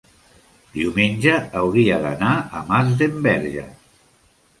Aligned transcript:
diumenge 0.77 1.35
hauria 1.59 1.99
d'anar 2.05 2.31
a 2.61 2.63
Masdenverge. 2.71 3.67